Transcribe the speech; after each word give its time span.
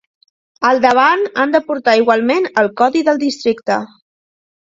Al 0.69 0.79
davant 0.85 1.25
han 1.43 1.51
de 1.55 1.59
portar 1.67 1.95
igualment 2.01 2.49
el 2.63 2.71
codi 2.81 3.03
del 3.11 3.23
districte. 3.27 3.77